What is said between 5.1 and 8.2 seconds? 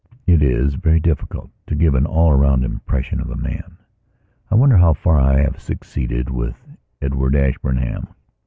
I have succeeded with Edward Ashburnham.